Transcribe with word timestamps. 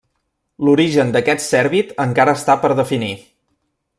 L’origen 0.67 1.11
d’aquest 1.15 1.43
cèrvid 1.49 1.93
encara 2.07 2.35
està 2.41 2.57
per 2.65 2.75
definir. 2.83 3.13